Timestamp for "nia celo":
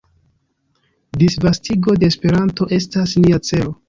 3.27-3.75